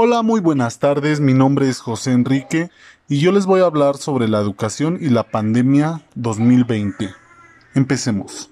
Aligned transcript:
Hola, 0.00 0.22
muy 0.22 0.38
buenas 0.40 0.78
tardes, 0.78 1.18
mi 1.18 1.34
nombre 1.34 1.68
es 1.68 1.80
José 1.80 2.12
Enrique 2.12 2.70
y 3.08 3.18
yo 3.18 3.32
les 3.32 3.46
voy 3.46 3.62
a 3.62 3.64
hablar 3.64 3.96
sobre 3.96 4.28
la 4.28 4.38
educación 4.38 4.96
y 5.00 5.08
la 5.08 5.24
pandemia 5.24 6.02
2020. 6.14 7.10
Empecemos. 7.74 8.48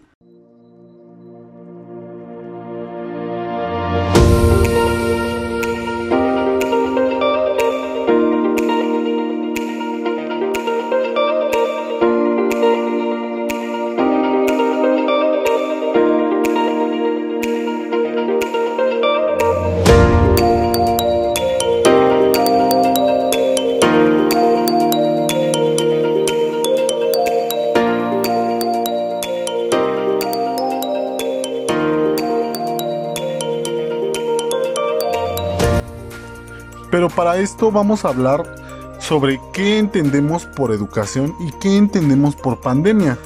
Esto 37.38 37.70
vamos 37.70 38.04
a 38.04 38.08
hablar 38.08 38.54
sobre 38.98 39.40
qué 39.52 39.78
entendemos 39.78 40.46
por 40.46 40.72
educación 40.72 41.34
y 41.40 41.52
qué 41.52 41.77
entendemos 41.77 42.34
por 42.34 42.60
pandemia. 42.60 43.18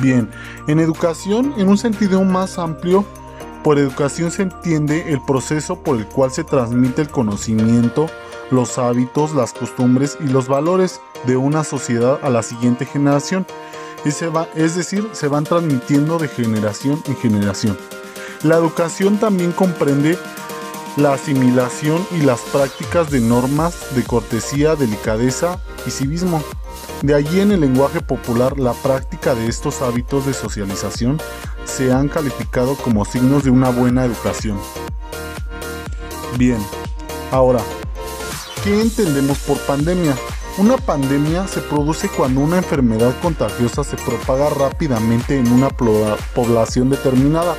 Bien, 0.00 0.30
en 0.66 0.80
educación, 0.80 1.54
en 1.56 1.68
un 1.68 1.78
sentido 1.78 2.22
más 2.24 2.58
amplio, 2.58 3.04
por 3.62 3.78
educación 3.78 4.30
se 4.30 4.42
entiende 4.42 5.12
el 5.12 5.20
proceso 5.22 5.76
por 5.76 5.96
el 5.96 6.06
cual 6.06 6.30
se 6.30 6.44
transmite 6.44 7.02
el 7.02 7.08
conocimiento, 7.08 8.08
los 8.50 8.78
hábitos, 8.78 9.34
las 9.34 9.52
costumbres 9.52 10.18
y 10.20 10.28
los 10.28 10.48
valores 10.48 11.00
de 11.26 11.36
una 11.36 11.64
sociedad 11.64 12.18
a 12.22 12.30
la 12.30 12.42
siguiente 12.42 12.84
generación. 12.84 13.46
Y 14.04 14.10
se 14.10 14.28
va, 14.28 14.48
es 14.54 14.76
decir, 14.76 15.08
se 15.12 15.28
van 15.28 15.44
transmitiendo 15.44 16.18
de 16.18 16.28
generación 16.28 17.02
en 17.06 17.16
generación. 17.16 17.78
La 18.42 18.56
educación 18.56 19.16
también 19.16 19.52
comprende 19.52 20.18
la 20.96 21.14
asimilación 21.14 22.06
y 22.12 22.22
las 22.22 22.40
prácticas 22.40 23.10
de 23.10 23.20
normas 23.20 23.94
de 23.94 24.04
cortesía, 24.04 24.76
delicadeza 24.76 25.58
y 25.86 25.90
civismo. 25.90 26.42
De 27.02 27.14
allí 27.14 27.40
en 27.40 27.52
el 27.52 27.60
lenguaje 27.60 28.00
popular 28.00 28.58
la 28.58 28.72
práctica 28.72 29.34
de 29.34 29.48
estos 29.48 29.82
hábitos 29.82 30.26
de 30.26 30.34
socialización 30.34 31.20
se 31.64 31.92
han 31.92 32.08
calificado 32.08 32.76
como 32.76 33.04
signos 33.04 33.44
de 33.44 33.50
una 33.50 33.70
buena 33.70 34.04
educación. 34.04 34.58
Bien, 36.38 36.58
ahora, 37.30 37.60
¿qué 38.62 38.80
entendemos 38.80 39.38
por 39.38 39.58
pandemia? 39.58 40.14
Una 40.56 40.76
pandemia 40.76 41.48
se 41.48 41.60
produce 41.60 42.08
cuando 42.08 42.40
una 42.40 42.58
enfermedad 42.58 43.12
contagiosa 43.20 43.82
se 43.82 43.96
propaga 43.96 44.48
rápidamente 44.50 45.36
en 45.36 45.50
una 45.50 45.68
población 45.70 46.90
determinada 46.90 47.56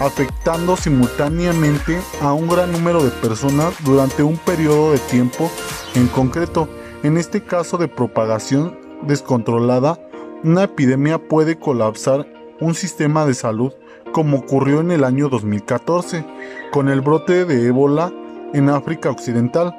afectando 0.00 0.76
simultáneamente 0.76 1.98
a 2.22 2.32
un 2.32 2.48
gran 2.48 2.72
número 2.72 3.02
de 3.02 3.10
personas 3.10 3.74
durante 3.84 4.22
un 4.22 4.36
periodo 4.36 4.92
de 4.92 4.98
tiempo 4.98 5.50
en 5.94 6.06
concreto. 6.08 6.68
En 7.02 7.16
este 7.16 7.42
caso 7.42 7.78
de 7.78 7.88
propagación 7.88 8.78
descontrolada, 9.02 9.98
una 10.44 10.64
epidemia 10.64 11.18
puede 11.18 11.58
colapsar 11.58 12.26
un 12.60 12.74
sistema 12.74 13.24
de 13.24 13.34
salud 13.34 13.72
como 14.12 14.38
ocurrió 14.38 14.80
en 14.80 14.90
el 14.90 15.04
año 15.04 15.28
2014 15.28 16.24
con 16.72 16.88
el 16.88 17.00
brote 17.00 17.44
de 17.44 17.66
ébola 17.66 18.12
en 18.54 18.70
África 18.70 19.10
Occidental, 19.10 19.76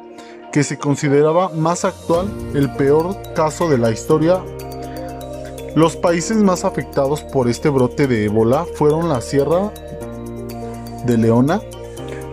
que 0.51 0.63
se 0.63 0.77
consideraba 0.77 1.49
más 1.49 1.85
actual, 1.85 2.29
el 2.53 2.71
peor 2.73 3.15
caso 3.35 3.69
de 3.69 3.77
la 3.77 3.91
historia. 3.91 4.41
Los 5.75 5.95
países 5.95 6.37
más 6.37 6.65
afectados 6.65 7.23
por 7.23 7.47
este 7.47 7.69
brote 7.69 8.07
de 8.07 8.25
ébola 8.25 8.65
fueron 8.75 9.09
la 9.09 9.21
Sierra 9.21 9.71
de 11.05 11.17
Leona, 11.17 11.61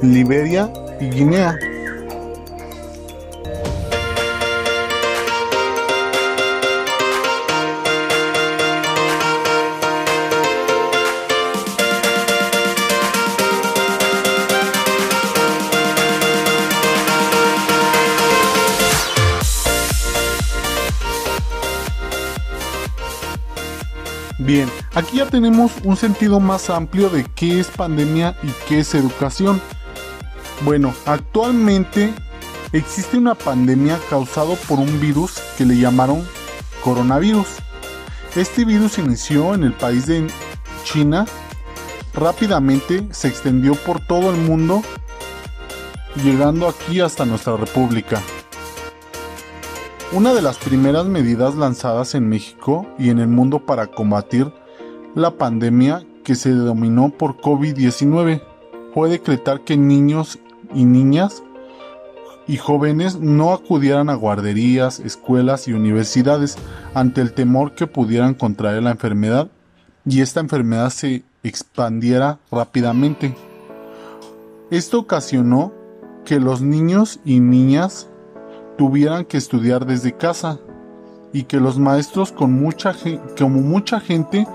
Liberia 0.03 0.73
y 1.01 1.11
Guinea. 1.11 1.59
Aquí 24.97 25.19
ya 25.19 25.27
tenemos 25.27 25.73
un 25.85 25.95
sentido 25.97 26.41
más 26.41 26.71
amplio 26.71 27.11
de 27.11 27.25
qué 27.35 27.61
es 27.61 27.69
pandemia 27.69 28.35
y 28.43 28.49
qué 28.67 28.81
es 28.81 28.95
educación. 28.95 29.61
Bueno, 30.63 30.95
actualmente 31.05 32.15
existe 32.73 33.19
una 33.19 33.35
pandemia 33.35 34.01
causada 34.09 34.55
por 34.67 34.79
un 34.79 34.99
virus 34.99 35.39
que 35.59 35.67
le 35.67 35.77
llamaron 35.77 36.27
coronavirus. 36.83 37.47
Este 38.35 38.65
virus 38.65 38.99
inició 38.99 39.55
en 39.55 39.65
el 39.65 39.75
país 39.75 40.07
de 40.07 40.27
China, 40.85 41.27
rápidamente 42.15 43.07
se 43.11 43.29
extendió 43.29 43.75
por 43.75 44.01
todo 44.01 44.31
el 44.31 44.41
mundo, 44.41 44.83
llegando 46.25 46.69
aquí 46.69 47.01
hasta 47.01 47.27
nuestra 47.27 47.57
república. 47.57 48.23
Una 50.13 50.33
de 50.33 50.41
las 50.41 50.57
primeras 50.57 51.05
medidas 51.05 51.55
lanzadas 51.55 52.15
en 52.15 52.29
México 52.29 52.87
y 52.99 53.11
en 53.11 53.19
el 53.19 53.29
mundo 53.29 53.59
para 53.59 53.89
combatir 53.89 54.53
la 55.17 55.31
pandemia 55.31 56.07
que 56.25 56.35
se 56.35 56.51
denominó 56.51 57.09
por 57.09 57.39
COVID-19 57.39 58.43
fue 58.93 59.09
decretar 59.09 59.63
que 59.63 59.79
niños 59.79 60.39
y 60.75 60.85
niñas 60.85 61.43
y 62.47 62.59
jóvenes 62.59 63.19
no 63.19 63.55
acudieran 63.55 64.11
a 64.11 64.15
guarderías, 64.15 65.01
escuelas 65.01 65.69
y 65.69 65.73
universidades 65.73 66.59
ante 66.93 67.23
el 67.23 67.33
temor 67.33 67.75
que 67.75 67.87
pudieran 67.87 68.35
contraer 68.35 68.83
la 68.83 68.91
enfermedad 68.91 69.49
y 70.05 70.21
esta 70.21 70.41
enfermedad 70.41 70.91
se 70.91 71.25
expandiera 71.43 72.39
rápidamente. 72.53 73.35
Esto 74.71 74.99
ocasionó 74.99 75.73
que 76.27 76.39
los 76.41 76.61
niños 76.61 77.21
y 77.25 77.41
niñas 77.41 78.11
tuvieran 78.77 79.25
que 79.25 79.39
estudiar 79.39 79.87
desde 79.87 80.13
casa 80.13 80.61
y 81.33 81.45
que 81.45 81.59
los 81.59 81.79
maestros 81.79 82.33
con 82.33 82.53
mucha 82.53 82.95
como 83.39 83.61
mucha 83.61 84.01
gente 84.01 84.47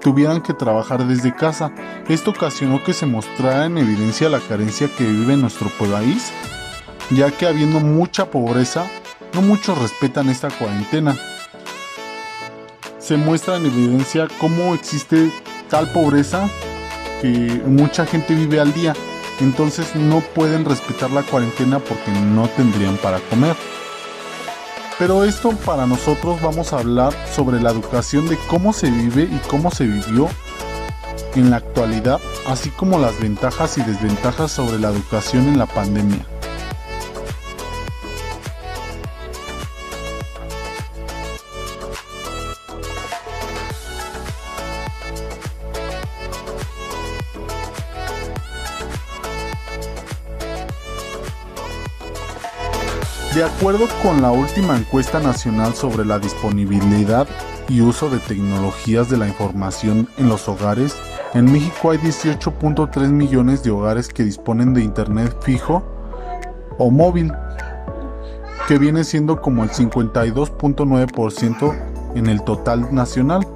tuvieran 0.00 0.42
que 0.42 0.54
trabajar 0.54 1.06
desde 1.06 1.34
casa. 1.34 1.72
Esto 2.08 2.30
ocasionó 2.30 2.82
que 2.82 2.92
se 2.92 3.06
mostrara 3.06 3.66
en 3.66 3.78
evidencia 3.78 4.28
la 4.28 4.40
carencia 4.40 4.88
que 4.96 5.04
vive 5.04 5.36
nuestro 5.36 5.68
país, 5.70 6.32
ya 7.10 7.30
que 7.30 7.46
habiendo 7.46 7.80
mucha 7.80 8.30
pobreza, 8.30 8.86
no 9.32 9.42
muchos 9.42 9.78
respetan 9.78 10.28
esta 10.28 10.48
cuarentena. 10.50 11.16
Se 12.98 13.16
muestra 13.16 13.56
en 13.56 13.66
evidencia 13.66 14.28
cómo 14.40 14.74
existe 14.74 15.30
tal 15.68 15.90
pobreza 15.92 16.48
que 17.20 17.62
mucha 17.66 18.06
gente 18.06 18.34
vive 18.34 18.60
al 18.60 18.72
día 18.72 18.94
entonces 19.40 19.94
no 19.96 20.20
pueden 20.20 20.64
respetar 20.64 21.10
la 21.10 21.22
cuarentena 21.22 21.78
porque 21.78 22.10
no 22.10 22.48
tendrían 22.48 22.96
para 22.98 23.18
comer. 23.18 23.56
Pero 24.98 25.24
esto 25.24 25.50
para 25.64 25.86
nosotros 25.86 26.40
vamos 26.40 26.72
a 26.72 26.78
hablar 26.78 27.12
sobre 27.34 27.60
la 27.60 27.70
educación 27.70 28.28
de 28.28 28.38
cómo 28.48 28.72
se 28.72 28.90
vive 28.90 29.24
y 29.24 29.40
cómo 29.48 29.70
se 29.70 29.86
vivió 29.86 30.28
en 31.34 31.50
la 31.50 31.56
actualidad, 31.56 32.20
así 32.46 32.70
como 32.70 33.00
las 33.00 33.18
ventajas 33.18 33.76
y 33.76 33.82
desventajas 33.82 34.52
sobre 34.52 34.78
la 34.78 34.90
educación 34.90 35.48
en 35.48 35.58
la 35.58 35.66
pandemia. 35.66 36.24
De 53.44 53.50
acuerdo 53.50 53.86
con 54.02 54.22
la 54.22 54.32
última 54.32 54.74
encuesta 54.74 55.20
nacional 55.20 55.74
sobre 55.74 56.06
la 56.06 56.18
disponibilidad 56.18 57.28
y 57.68 57.82
uso 57.82 58.08
de 58.08 58.18
tecnologías 58.18 59.10
de 59.10 59.18
la 59.18 59.28
información 59.28 60.08
en 60.16 60.30
los 60.30 60.48
hogares, 60.48 60.96
en 61.34 61.52
México 61.52 61.90
hay 61.90 61.98
18.3 61.98 63.10
millones 63.10 63.62
de 63.62 63.70
hogares 63.70 64.08
que 64.08 64.24
disponen 64.24 64.72
de 64.72 64.82
Internet 64.82 65.36
fijo 65.42 65.84
o 66.78 66.90
móvil, 66.90 67.34
que 68.66 68.78
viene 68.78 69.04
siendo 69.04 69.42
como 69.42 69.62
el 69.62 69.68
52.9% 69.68 72.14
en 72.14 72.26
el 72.26 72.42
total 72.44 72.94
nacional. 72.94 73.46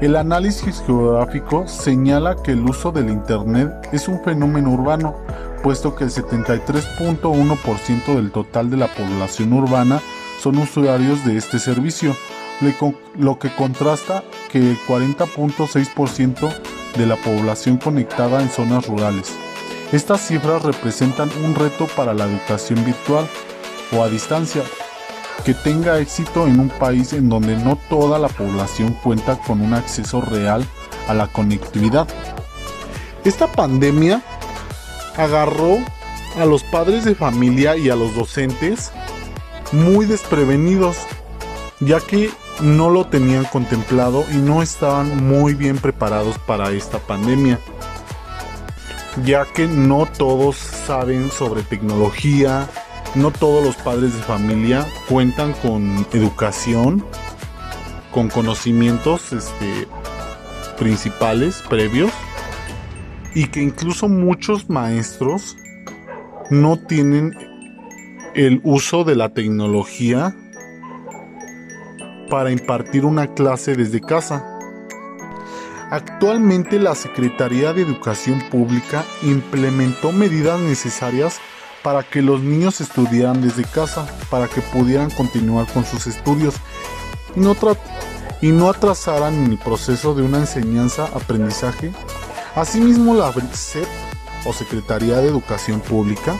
El 0.00 0.16
análisis 0.16 0.82
geográfico 0.86 1.68
señala 1.68 2.36
que 2.36 2.52
el 2.52 2.62
uso 2.62 2.90
del 2.90 3.10
Internet 3.10 3.86
es 3.92 4.08
un 4.08 4.24
fenómeno 4.24 4.70
urbano, 4.70 5.14
puesto 5.62 5.94
que 5.94 6.04
el 6.04 6.10
73.1% 6.10 8.14
del 8.14 8.30
total 8.30 8.70
de 8.70 8.76
la 8.76 8.88
población 8.88 9.52
urbana 9.52 10.00
son 10.40 10.58
usuarios 10.58 11.24
de 11.24 11.36
este 11.36 11.58
servicio, 11.58 12.16
lo 13.18 13.38
que 13.38 13.54
contrasta 13.54 14.22
que 14.50 14.58
el 14.58 14.78
40.6% 14.86 16.52
de 16.96 17.06
la 17.06 17.16
población 17.16 17.78
conectada 17.78 18.42
en 18.42 18.50
zonas 18.50 18.86
rurales. 18.86 19.32
Estas 19.92 20.26
cifras 20.26 20.62
representan 20.62 21.30
un 21.44 21.54
reto 21.54 21.86
para 21.96 22.14
la 22.14 22.24
educación 22.24 22.84
virtual 22.84 23.28
o 23.96 24.02
a 24.02 24.08
distancia 24.08 24.62
que 25.44 25.54
tenga 25.54 25.98
éxito 25.98 26.46
en 26.46 26.60
un 26.60 26.68
país 26.68 27.12
en 27.12 27.28
donde 27.28 27.56
no 27.56 27.78
toda 27.88 28.18
la 28.18 28.28
población 28.28 28.96
cuenta 29.02 29.38
con 29.38 29.60
un 29.60 29.74
acceso 29.74 30.20
real 30.20 30.64
a 31.08 31.14
la 31.14 31.26
conectividad. 31.26 32.06
Esta 33.24 33.50
pandemia 33.50 34.22
agarró 35.20 35.78
a 36.38 36.44
los 36.44 36.62
padres 36.62 37.04
de 37.04 37.14
familia 37.14 37.76
y 37.76 37.90
a 37.90 37.96
los 37.96 38.14
docentes 38.14 38.92
muy 39.72 40.06
desprevenidos, 40.06 40.96
ya 41.80 42.00
que 42.00 42.30
no 42.60 42.90
lo 42.90 43.06
tenían 43.06 43.44
contemplado 43.44 44.24
y 44.32 44.36
no 44.36 44.62
estaban 44.62 45.26
muy 45.26 45.54
bien 45.54 45.78
preparados 45.78 46.38
para 46.38 46.70
esta 46.70 46.98
pandemia, 46.98 47.58
ya 49.24 49.44
que 49.46 49.66
no 49.66 50.06
todos 50.06 50.56
saben 50.56 51.30
sobre 51.30 51.62
tecnología, 51.62 52.68
no 53.14 53.30
todos 53.30 53.64
los 53.64 53.76
padres 53.76 54.14
de 54.14 54.22
familia 54.22 54.86
cuentan 55.08 55.52
con 55.54 56.06
educación, 56.12 57.04
con 58.12 58.28
conocimientos 58.28 59.32
este, 59.32 59.88
principales, 60.78 61.62
previos, 61.68 62.10
y 63.34 63.46
que 63.46 63.62
incluso 63.62 64.08
muchos 64.08 64.68
maestros 64.68 65.56
no 66.50 66.78
tienen 66.78 67.36
el 68.34 68.60
uso 68.64 69.04
de 69.04 69.16
la 69.16 69.30
tecnología 69.30 70.34
para 72.28 72.50
impartir 72.50 73.04
una 73.04 73.34
clase 73.34 73.74
desde 73.74 74.00
casa. 74.00 74.58
Actualmente 75.90 76.78
la 76.78 76.94
Secretaría 76.94 77.72
de 77.72 77.82
Educación 77.82 78.40
Pública 78.50 79.04
implementó 79.22 80.12
medidas 80.12 80.60
necesarias 80.60 81.40
para 81.82 82.02
que 82.02 82.22
los 82.22 82.40
niños 82.40 82.80
estudiaran 82.80 83.40
desde 83.40 83.64
casa, 83.64 84.06
para 84.30 84.46
que 84.46 84.60
pudieran 84.60 85.10
continuar 85.10 85.66
con 85.72 85.84
sus 85.84 86.06
estudios 86.06 86.54
y 87.34 87.40
no, 87.40 87.56
y 88.40 88.50
no 88.52 88.70
atrasaran 88.70 89.50
el 89.50 89.58
proceso 89.58 90.14
de 90.14 90.22
una 90.22 90.38
enseñanza-aprendizaje. 90.38 91.90
Asimismo, 92.54 93.14
la 93.14 93.32
SEP 93.52 93.86
o 94.44 94.52
Secretaría 94.52 95.18
de 95.18 95.28
Educación 95.28 95.80
Pública 95.80 96.34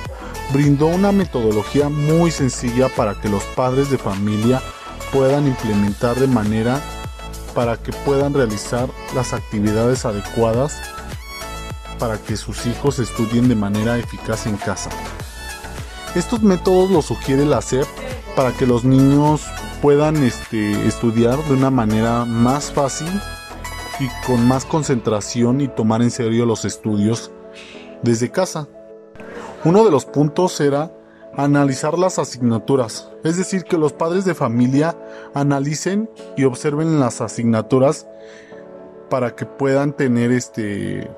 brindó 0.52 0.86
una 0.86 1.12
metodología 1.12 1.88
muy 1.88 2.30
sencilla 2.30 2.88
para 2.88 3.20
que 3.20 3.28
los 3.28 3.44
padres 3.44 3.90
de 3.90 3.98
familia 3.98 4.60
puedan 5.12 5.46
implementar 5.46 6.16
de 6.16 6.26
manera 6.26 6.80
para 7.54 7.76
que 7.76 7.92
puedan 7.92 8.34
realizar 8.34 8.88
las 9.14 9.32
actividades 9.32 10.04
adecuadas 10.04 10.80
para 11.98 12.18
que 12.18 12.36
sus 12.36 12.66
hijos 12.66 12.98
estudien 12.98 13.48
de 13.48 13.54
manera 13.54 13.98
eficaz 13.98 14.46
en 14.46 14.56
casa. 14.56 14.90
Estos 16.14 16.42
métodos 16.42 16.90
los 16.90 17.06
sugiere 17.06 17.44
la 17.44 17.62
SEP 17.62 17.86
para 18.34 18.52
que 18.52 18.66
los 18.66 18.84
niños 18.84 19.42
puedan 19.82 20.16
este, 20.16 20.86
estudiar 20.86 21.38
de 21.44 21.52
una 21.52 21.70
manera 21.70 22.24
más 22.24 22.72
fácil 22.72 23.08
y 24.00 24.08
con 24.26 24.48
más 24.48 24.64
concentración 24.64 25.60
y 25.60 25.68
tomar 25.68 26.02
en 26.02 26.10
serio 26.10 26.46
los 26.46 26.64
estudios 26.64 27.30
desde 28.02 28.30
casa. 28.30 28.66
Uno 29.64 29.84
de 29.84 29.90
los 29.90 30.06
puntos 30.06 30.58
era 30.60 30.90
analizar 31.36 31.98
las 31.98 32.18
asignaturas, 32.18 33.10
es 33.22 33.36
decir, 33.36 33.64
que 33.64 33.78
los 33.78 33.92
padres 33.92 34.24
de 34.24 34.34
familia 34.34 34.96
analicen 35.34 36.10
y 36.36 36.44
observen 36.44 36.98
las 36.98 37.20
asignaturas 37.20 38.08
para 39.10 39.36
que 39.36 39.46
puedan 39.46 39.92
tener 39.92 40.32
este 40.32 41.10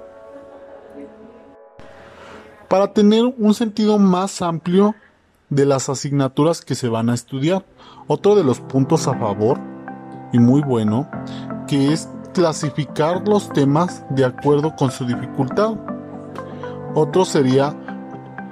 para 2.68 2.92
tener 2.92 3.34
un 3.38 3.54
sentido 3.54 3.98
más 3.98 4.42
amplio 4.42 4.94
de 5.50 5.66
las 5.66 5.90
asignaturas 5.90 6.62
que 6.62 6.74
se 6.74 6.88
van 6.88 7.10
a 7.10 7.14
estudiar. 7.14 7.64
Otro 8.06 8.34
de 8.34 8.44
los 8.44 8.60
puntos 8.60 9.06
a 9.06 9.14
favor, 9.18 9.58
y 10.32 10.38
muy 10.38 10.62
bueno, 10.62 11.06
que 11.68 11.92
es 11.92 12.08
clasificar 12.32 13.26
los 13.26 13.48
temas 13.52 14.04
de 14.10 14.24
acuerdo 14.24 14.74
con 14.76 14.90
su 14.90 15.06
dificultad. 15.06 15.74
Otro 16.94 17.24
sería 17.24 17.74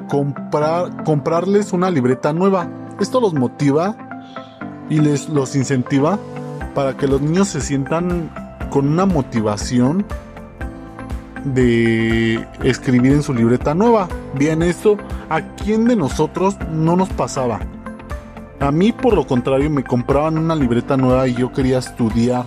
comprar, 0.09 1.05
comprarles 1.05 1.73
una 1.73 1.91
libreta 1.91 2.33
nueva. 2.33 2.69
Esto 3.01 3.21
los 3.21 3.35
motiva 3.35 3.97
y 4.89 5.01
les 5.01 5.29
los 5.29 5.57
incentiva 5.57 6.19
para 6.75 6.97
que 6.97 7.07
los 7.07 7.21
niños 7.21 7.49
se 7.49 7.61
sientan 7.61 8.31
con 8.71 8.89
una 8.89 9.07
motivación 9.07 10.05
de 11.45 12.47
escribir 12.63 13.13
en 13.13 13.23
su 13.23 13.33
libreta 13.33 13.75
nueva. 13.75 14.09
Bien, 14.35 14.63
esto 14.63 14.97
a 15.29 15.41
quién 15.57 15.87
de 15.87 15.97
nosotros 15.97 16.57
no 16.71 16.97
nos 16.97 17.09
pasaba. 17.11 17.61
A 18.61 18.71
mí 18.71 18.93
por 18.93 19.15
lo 19.15 19.27
contrario 19.27 19.71
me 19.71 19.85
compraban 19.85 20.37
una 20.37 20.55
libreta 20.55 20.97
nueva 20.97 21.27
y 21.27 21.35
yo 21.35 21.53
quería 21.53 21.79
estudiar. 21.79 22.45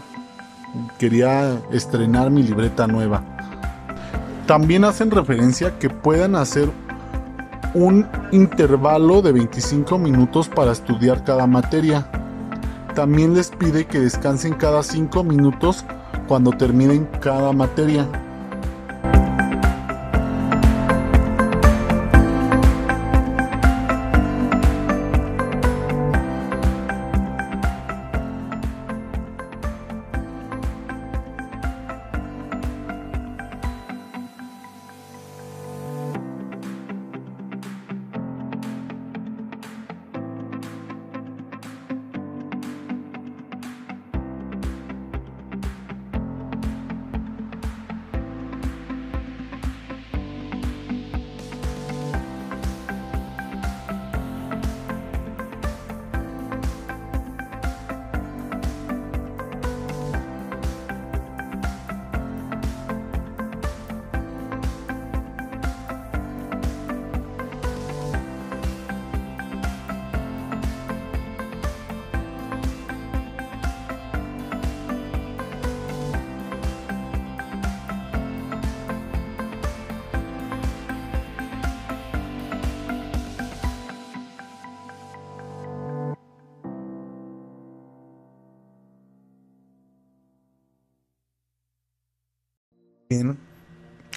Quería 0.98 1.60
estrenar 1.72 2.32
mi 2.32 2.44
libreta 2.44 2.88
nueva. 2.88 3.24
También 4.48 4.84
hacen 4.84 5.12
referencia 5.12 5.78
que 5.80 5.90
puedan 5.90 6.36
hacer 6.36 6.70
un 7.74 8.08
intervalo 8.32 9.22
de 9.22 9.32
25 9.32 9.98
minutos 9.98 10.50
para 10.50 10.72
estudiar 10.72 11.24
cada 11.24 11.48
materia. 11.48 12.08
También 12.96 13.34
les 13.34 13.50
pide 13.50 13.86
que 13.86 14.00
descansen 14.00 14.54
cada 14.54 14.84
5 14.84 15.24
minutos 15.24 15.86
cuando 16.28 16.52
terminen 16.52 17.08
cada 17.22 17.52
materia. 17.54 18.08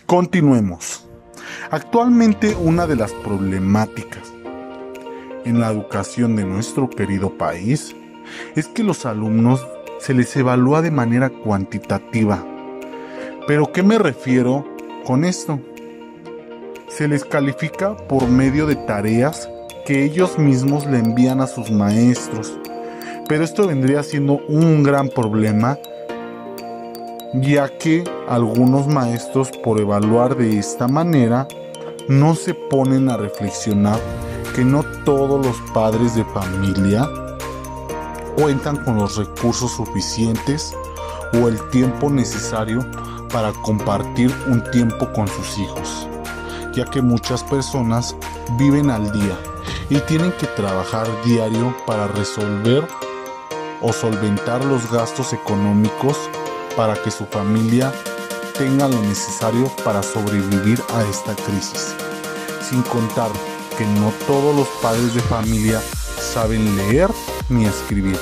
Continuemos. 0.06 1.08
Actualmente 1.70 2.54
una 2.54 2.86
de 2.86 2.96
las 2.96 3.12
problemáticas 3.12 4.32
en 5.44 5.60
la 5.60 5.70
educación 5.70 6.36
de 6.36 6.44
nuestro 6.44 6.88
querido 6.90 7.36
país 7.36 7.94
es 8.54 8.66
que 8.68 8.82
los 8.82 9.06
alumnos 9.06 9.66
se 9.98 10.14
les 10.14 10.34
evalúa 10.36 10.82
de 10.82 10.90
manera 10.90 11.30
cuantitativa. 11.30 12.44
¿Pero 13.46 13.72
qué 13.72 13.82
me 13.82 13.98
refiero 13.98 14.66
con 15.04 15.24
esto? 15.24 15.60
Se 16.88 17.08
les 17.08 17.24
califica 17.24 17.96
por 17.96 18.28
medio 18.28 18.66
de 18.66 18.76
tareas 18.76 19.48
que 19.84 20.04
ellos 20.04 20.38
mismos 20.38 20.86
le 20.86 20.98
envían 20.98 21.40
a 21.40 21.46
sus 21.46 21.70
maestros. 21.70 22.58
Pero 23.28 23.44
esto 23.44 23.66
vendría 23.66 24.02
siendo 24.02 24.38
un 24.48 24.82
gran 24.82 25.08
problema 25.08 25.78
ya 27.40 27.68
que 27.78 28.04
algunos 28.28 28.86
maestros 28.86 29.50
por 29.62 29.80
evaluar 29.80 30.36
de 30.36 30.58
esta 30.58 30.88
manera 30.88 31.46
no 32.08 32.34
se 32.34 32.54
ponen 32.54 33.10
a 33.10 33.16
reflexionar 33.16 34.00
que 34.54 34.64
no 34.64 34.82
todos 35.04 35.44
los 35.44 35.56
padres 35.72 36.14
de 36.14 36.24
familia 36.26 37.08
cuentan 38.36 38.76
con 38.84 38.96
los 38.96 39.16
recursos 39.16 39.72
suficientes 39.72 40.74
o 41.34 41.48
el 41.48 41.60
tiempo 41.70 42.08
necesario 42.08 42.80
para 43.32 43.52
compartir 43.52 44.32
un 44.46 44.62
tiempo 44.70 45.12
con 45.12 45.26
sus 45.28 45.58
hijos, 45.58 46.08
ya 46.74 46.84
que 46.84 47.02
muchas 47.02 47.42
personas 47.44 48.16
viven 48.58 48.90
al 48.90 49.10
día 49.12 49.36
y 49.90 49.98
tienen 50.00 50.32
que 50.32 50.46
trabajar 50.48 51.06
diario 51.24 51.74
para 51.86 52.06
resolver 52.08 52.86
o 53.82 53.92
solventar 53.92 54.64
los 54.64 54.90
gastos 54.90 55.32
económicos 55.32 56.16
para 56.76 56.94
que 56.94 57.10
su 57.10 57.24
familia 57.26 57.92
tenga 58.56 58.88
lo 58.88 59.00
necesario 59.02 59.68
para 59.84 60.02
sobrevivir 60.02 60.82
a 60.94 61.02
esta 61.04 61.34
crisis. 61.34 61.94
Sin 62.60 62.82
contar 62.82 63.30
que 63.76 63.86
no 63.86 64.12
todos 64.26 64.54
los 64.54 64.68
padres 64.82 65.14
de 65.14 65.20
familia 65.22 65.80
saben 66.20 66.76
leer 66.76 67.10
ni 67.48 67.64
escribir, 67.64 68.18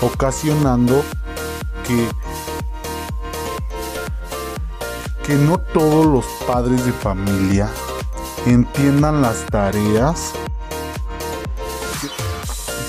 ocasionando 0.00 1.02
que 1.86 2.08
que 5.24 5.34
no 5.34 5.58
todos 5.58 6.04
los 6.04 6.24
padres 6.48 6.84
de 6.84 6.92
familia 6.92 7.68
entiendan 8.44 9.22
las 9.22 9.46
tareas 9.46 10.32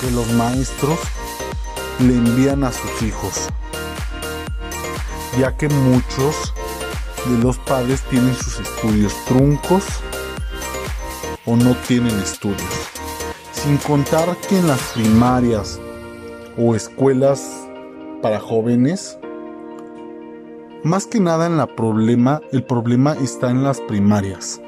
que 0.00 0.10
los 0.10 0.26
maestros 0.32 0.98
le 2.00 2.14
envían 2.14 2.64
a 2.64 2.72
sus 2.72 3.02
hijos, 3.02 3.48
ya 5.38 5.56
que 5.56 5.68
muchos 5.68 6.54
de 7.26 7.42
los 7.42 7.58
padres 7.58 8.02
tienen 8.10 8.34
sus 8.34 8.60
estudios 8.60 9.14
truncos 9.26 9.84
o 11.46 11.56
no 11.56 11.74
tienen 11.88 12.16
estudios. 12.20 12.60
Sin 13.52 13.76
contar 13.78 14.36
que 14.48 14.58
en 14.58 14.68
las 14.68 14.80
primarias 14.92 15.80
o 16.56 16.74
escuelas 16.74 17.42
para 18.22 18.38
jóvenes, 18.38 19.18
más 20.84 21.06
que 21.06 21.18
nada 21.18 21.46
en 21.46 21.56
la 21.56 21.66
problema, 21.66 22.40
el 22.52 22.62
problema 22.62 23.14
está 23.14 23.50
en 23.50 23.64
las 23.64 23.80
primarias, 23.80 24.60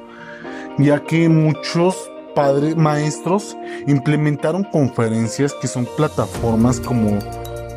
ya 0.78 1.04
que 1.04 1.28
muchos 1.28 2.10
padres 2.34 2.76
maestros 2.76 3.56
implementaron 3.86 4.64
conferencias 4.64 5.54
que 5.60 5.68
son 5.68 5.86
plataformas 5.96 6.80
como 6.80 7.18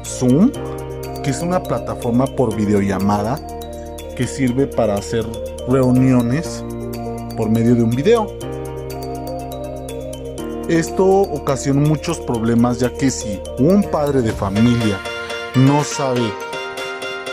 Zoom, 0.03 0.51
es 1.29 1.41
una 1.41 1.62
plataforma 1.62 2.25
por 2.25 2.55
videollamada 2.55 3.39
que 4.17 4.25
sirve 4.25 4.65
para 4.65 4.95
hacer 4.95 5.25
reuniones 5.67 6.63
por 7.38 7.50
medio 7.50 7.75
de 7.75 7.83
un 7.83 7.91
video. 7.91 8.27
Esto 10.67 11.05
ocasiona 11.05 11.81
muchos 11.81 12.19
problemas 12.19 12.79
ya 12.79 12.91
que 12.91 13.12
si 13.12 13.39
un 13.59 13.83
padre 13.83 14.21
de 14.21 14.31
familia 14.31 14.98
no 15.55 15.83
sabe 15.83 16.33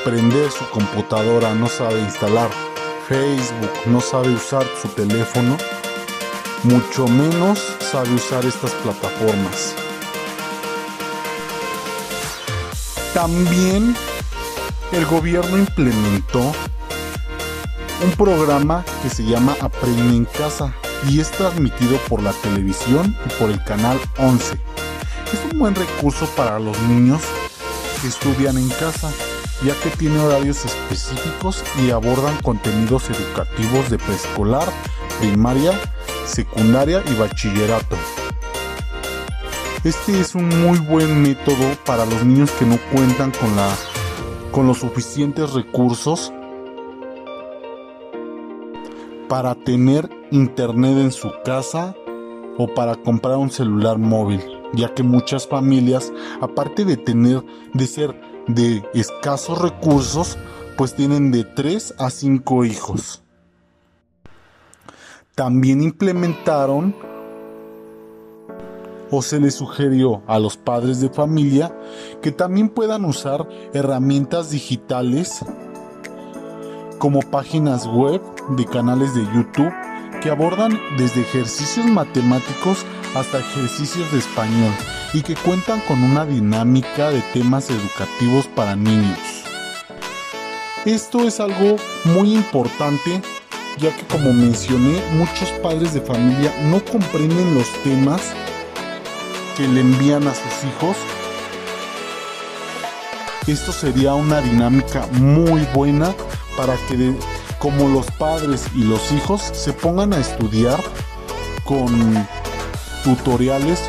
prender 0.04 0.50
su 0.50 0.68
computadora, 0.70 1.54
no 1.54 1.66
sabe 1.66 1.98
instalar 2.00 2.50
Facebook, 3.08 3.70
no 3.86 4.00
sabe 4.00 4.28
usar 4.34 4.64
su 4.80 4.88
teléfono, 4.88 5.56
mucho 6.64 7.08
menos 7.08 7.58
sabe 7.80 8.12
usar 8.14 8.44
estas 8.44 8.72
plataformas. 8.72 9.85
También 13.16 13.96
el 14.92 15.06
gobierno 15.06 15.56
implementó 15.56 16.52
un 18.04 18.10
programa 18.14 18.84
que 19.02 19.08
se 19.08 19.24
llama 19.24 19.56
Aprende 19.62 20.14
en 20.14 20.26
Casa 20.26 20.74
y 21.08 21.20
es 21.20 21.30
transmitido 21.30 21.96
por 22.10 22.22
la 22.22 22.32
televisión 22.32 23.16
y 23.24 23.40
por 23.40 23.48
el 23.48 23.64
canal 23.64 23.98
11. 24.18 24.60
Es 25.32 25.50
un 25.50 25.58
buen 25.58 25.74
recurso 25.74 26.26
para 26.36 26.58
los 26.58 26.78
niños 26.82 27.22
que 28.02 28.08
estudian 28.08 28.58
en 28.58 28.68
casa, 28.68 29.10
ya 29.64 29.74
que 29.80 29.88
tiene 29.96 30.20
horarios 30.20 30.66
específicos 30.66 31.64
y 31.82 31.92
abordan 31.92 32.36
contenidos 32.42 33.08
educativos 33.08 33.88
de 33.88 33.96
preescolar, 33.96 34.70
primaria, 35.20 35.72
secundaria 36.26 37.02
y 37.06 37.14
bachillerato. 37.14 37.96
Este 39.86 40.18
es 40.18 40.34
un 40.34 40.48
muy 40.48 40.80
buen 40.80 41.22
método 41.22 41.76
para 41.84 42.04
los 42.04 42.24
niños 42.24 42.50
que 42.58 42.66
no 42.66 42.76
cuentan 42.92 43.30
con, 43.30 43.54
la, 43.54 43.72
con 44.50 44.66
los 44.66 44.78
suficientes 44.78 45.52
recursos 45.52 46.32
para 49.28 49.54
tener 49.54 50.10
internet 50.32 50.98
en 50.98 51.12
su 51.12 51.30
casa 51.44 51.94
o 52.58 52.66
para 52.74 52.96
comprar 52.96 53.36
un 53.36 53.48
celular 53.48 53.96
móvil, 53.96 54.42
ya 54.74 54.92
que 54.92 55.04
muchas 55.04 55.46
familias, 55.46 56.12
aparte 56.40 56.84
de 56.84 56.96
tener 56.96 57.44
de 57.72 57.86
ser 57.86 58.20
de 58.48 58.82
escasos 58.92 59.62
recursos, 59.62 60.36
pues 60.76 60.96
tienen 60.96 61.30
de 61.30 61.44
3 61.44 61.94
a 61.98 62.10
5 62.10 62.64
hijos. 62.64 63.22
También 65.36 65.80
implementaron 65.80 67.05
o 69.10 69.22
se 69.22 69.40
les 69.40 69.54
sugirió 69.54 70.22
a 70.26 70.38
los 70.38 70.56
padres 70.56 71.00
de 71.00 71.08
familia 71.08 71.76
que 72.22 72.32
también 72.32 72.68
puedan 72.68 73.04
usar 73.04 73.48
herramientas 73.72 74.50
digitales 74.50 75.44
como 76.98 77.20
páginas 77.20 77.86
web 77.86 78.20
de 78.56 78.64
canales 78.64 79.14
de 79.14 79.24
YouTube 79.34 79.72
que 80.22 80.30
abordan 80.30 80.78
desde 80.96 81.20
ejercicios 81.20 81.86
matemáticos 81.86 82.84
hasta 83.14 83.38
ejercicios 83.38 84.10
de 84.12 84.18
español 84.18 84.72
y 85.12 85.22
que 85.22 85.34
cuentan 85.36 85.80
con 85.86 86.02
una 86.02 86.26
dinámica 86.26 87.10
de 87.10 87.22
temas 87.32 87.70
educativos 87.70 88.46
para 88.48 88.76
niños. 88.76 89.18
Esto 90.84 91.20
es 91.20 91.40
algo 91.40 91.76
muy 92.04 92.34
importante 92.34 93.20
ya 93.78 93.94
que 93.94 94.06
como 94.06 94.32
mencioné, 94.32 95.02
muchos 95.12 95.50
padres 95.62 95.92
de 95.92 96.00
familia 96.00 96.52
no 96.70 96.82
comprenden 96.84 97.54
los 97.54 97.70
temas 97.82 98.32
que 99.56 99.66
le 99.66 99.80
envían 99.80 100.26
a 100.28 100.34
sus 100.34 100.64
hijos. 100.64 100.96
Esto 103.46 103.72
sería 103.72 104.14
una 104.14 104.40
dinámica 104.40 105.06
muy 105.12 105.66
buena 105.72 106.14
para 106.56 106.74
que 106.88 107.14
como 107.58 107.88
los 107.88 108.10
padres 108.12 108.64
y 108.74 108.84
los 108.84 109.12
hijos 109.12 109.40
se 109.40 109.72
pongan 109.72 110.12
a 110.12 110.18
estudiar 110.18 110.78
con 111.64 111.88
tutoriales 113.04 113.80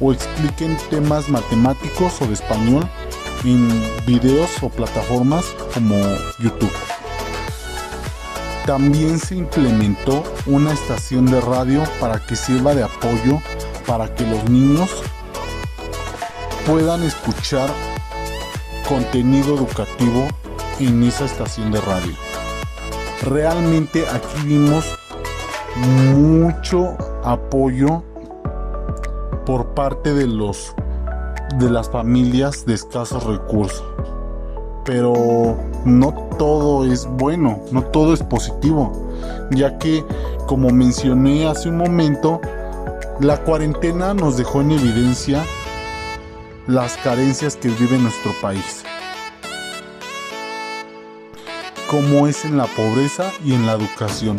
o 0.00 0.12
expliquen 0.12 0.76
temas 0.90 1.28
matemáticos 1.28 2.20
o 2.22 2.26
de 2.26 2.34
español 2.34 2.88
en 3.44 3.68
videos 4.06 4.50
o 4.62 4.68
plataformas 4.68 5.44
como 5.74 5.96
YouTube. 6.38 6.72
También 8.66 9.18
se 9.18 9.36
implementó 9.36 10.22
una 10.46 10.72
estación 10.72 11.26
de 11.26 11.40
radio 11.40 11.82
para 12.00 12.18
que 12.20 12.36
sirva 12.36 12.74
de 12.74 12.82
apoyo 12.82 13.40
para 13.88 14.14
que 14.14 14.24
los 14.26 14.48
niños 14.50 14.90
puedan 16.66 17.02
escuchar 17.02 17.70
contenido 18.86 19.56
educativo 19.56 20.28
en 20.78 21.02
esa 21.02 21.24
estación 21.24 21.72
de 21.72 21.80
radio. 21.80 22.14
Realmente 23.22 24.04
aquí 24.06 24.46
vimos 24.46 24.84
mucho 25.76 26.98
apoyo 27.24 28.02
por 29.46 29.68
parte 29.68 30.12
de 30.12 30.26
los 30.26 30.74
de 31.58 31.70
las 31.70 31.88
familias 31.88 32.66
de 32.66 32.74
escasos 32.74 33.24
recursos. 33.24 33.82
Pero 34.84 35.56
no 35.86 36.12
todo 36.38 36.84
es 36.84 37.06
bueno, 37.06 37.60
no 37.72 37.82
todo 37.84 38.12
es 38.12 38.22
positivo, 38.22 38.92
ya 39.50 39.78
que, 39.78 40.04
como 40.46 40.70
mencioné 40.70 41.48
hace 41.48 41.70
un 41.70 41.78
momento, 41.78 42.40
la 43.20 43.36
cuarentena 43.36 44.14
nos 44.14 44.36
dejó 44.36 44.60
en 44.60 44.70
evidencia 44.72 45.44
las 46.68 46.96
carencias 46.98 47.56
que 47.56 47.68
vive 47.68 47.98
nuestro 47.98 48.32
país, 48.40 48.84
como 51.90 52.28
es 52.28 52.44
en 52.44 52.56
la 52.56 52.66
pobreza 52.66 53.32
y 53.44 53.54
en 53.54 53.66
la 53.66 53.72
educación, 53.72 54.38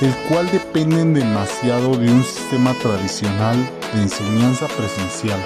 el 0.00 0.12
cual 0.28 0.50
dependen 0.50 1.14
demasiado 1.14 1.96
de 1.96 2.10
un 2.10 2.24
sistema 2.24 2.74
tradicional 2.82 3.56
de 3.94 4.02
enseñanza 4.02 4.66
presencial, 4.76 5.38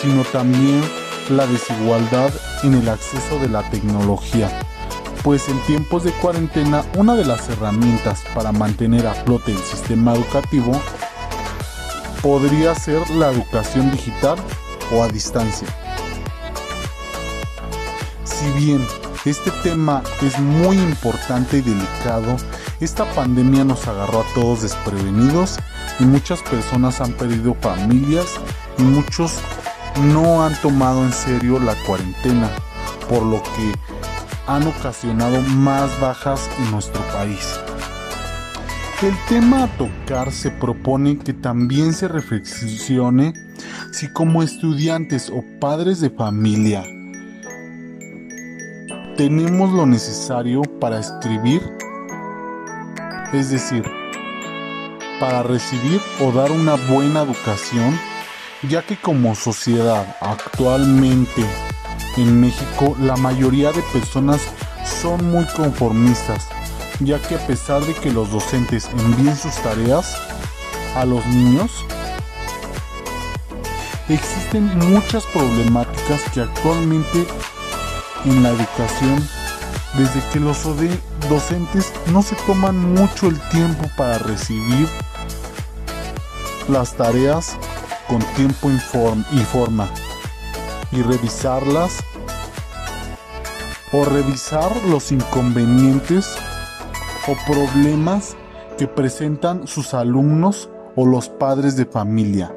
sino 0.00 0.22
también 0.24 0.82
la 1.30 1.46
desigualdad 1.48 2.30
en 2.62 2.74
el 2.74 2.88
acceso 2.88 3.38
de 3.40 3.48
la 3.48 3.68
tecnología. 3.70 4.48
Pues 5.24 5.48
en 5.48 5.58
tiempos 5.62 6.04
de 6.04 6.12
cuarentena 6.12 6.84
una 6.96 7.16
de 7.16 7.24
las 7.24 7.48
herramientas 7.48 8.22
para 8.32 8.52
mantener 8.52 9.08
a 9.08 9.14
flote 9.14 9.50
el 9.50 9.58
sistema 9.58 10.14
educativo 10.14 10.80
podría 12.26 12.74
ser 12.74 13.08
la 13.10 13.30
educación 13.30 13.88
digital 13.92 14.36
o 14.92 15.04
a 15.04 15.06
distancia. 15.06 15.68
Si 18.24 18.50
bien 18.58 18.84
este 19.24 19.52
tema 19.62 20.02
es 20.20 20.36
muy 20.40 20.76
importante 20.76 21.58
y 21.58 21.60
delicado, 21.60 22.36
Esta 22.78 23.06
pandemia 23.14 23.64
nos 23.64 23.88
agarró 23.88 24.20
a 24.20 24.34
todos 24.34 24.60
desprevenidos 24.60 25.56
y 25.98 26.04
muchas 26.04 26.42
personas 26.42 27.00
han 27.00 27.12
perdido 27.12 27.54
familias 27.54 28.26
y 28.76 28.82
muchos 28.82 29.38
no 30.02 30.44
han 30.44 30.54
tomado 30.60 31.02
en 31.02 31.12
serio 31.12 31.58
la 31.58 31.74
cuarentena, 31.86 32.50
por 33.08 33.22
lo 33.22 33.42
que 33.42 33.72
han 34.46 34.66
ocasionado 34.66 35.40
más 35.40 35.98
bajas 36.00 36.50
en 36.58 36.70
nuestro 36.70 37.00
país. 37.14 37.58
El 39.02 39.14
tema 39.28 39.64
a 39.64 39.68
tocar 39.76 40.32
se 40.32 40.50
propone 40.50 41.18
que 41.18 41.34
también 41.34 41.92
se 41.92 42.08
reflexione 42.08 43.34
si 43.92 44.10
como 44.10 44.42
estudiantes 44.42 45.30
o 45.30 45.44
padres 45.60 46.00
de 46.00 46.08
familia 46.08 46.82
tenemos 49.16 49.72
lo 49.72 49.86
necesario 49.86 50.62
para 50.80 50.98
escribir, 50.98 51.62
es 53.32 53.50
decir, 53.50 53.82
para 55.20 55.42
recibir 55.42 56.00
o 56.20 56.32
dar 56.32 56.50
una 56.52 56.74
buena 56.90 57.22
educación, 57.22 57.98
ya 58.68 58.82
que 58.82 58.96
como 58.96 59.34
sociedad 59.34 60.16
actualmente 60.20 61.44
en 62.16 62.40
México 62.40 62.96
la 63.00 63.16
mayoría 63.16 63.72
de 63.72 63.82
personas 63.92 64.40
son 64.84 65.30
muy 65.30 65.44
conformistas, 65.56 66.48
ya 67.00 67.20
que 67.20 67.34
a 67.34 67.46
pesar 67.46 67.84
de 67.84 67.94
que 67.94 68.10
los 68.10 68.30
docentes 68.30 68.88
envíen 68.98 69.36
sus 69.36 69.54
tareas 69.56 70.16
a 70.94 71.04
los 71.04 71.24
niños, 71.26 71.84
existen 74.08 74.78
muchas 74.90 75.24
problemáticas 75.26 76.22
que 76.32 76.40
actualmente 76.40 77.26
en 78.24 78.42
la 78.42 78.50
educación, 78.50 79.28
desde 79.94 80.20
que 80.32 80.40
los 80.40 80.58
docentes 81.28 81.92
no 82.12 82.22
se 82.22 82.34
toman 82.46 82.94
mucho 82.94 83.28
el 83.28 83.40
tiempo 83.50 83.88
para 83.96 84.18
recibir 84.18 84.88
las 86.68 86.94
tareas 86.94 87.56
con 88.08 88.20
tiempo 88.34 88.70
y 88.70 89.38
forma 89.38 89.88
y 90.92 91.02
revisarlas 91.02 91.92
o 93.92 94.04
revisar 94.04 94.70
los 94.88 95.12
inconvenientes 95.12 96.36
o 97.28 97.34
problemas 97.46 98.36
que 98.78 98.86
presentan 98.86 99.66
sus 99.66 99.94
alumnos 99.94 100.70
o 100.94 101.06
los 101.06 101.28
padres 101.28 101.76
de 101.76 101.84
familia. 101.84 102.54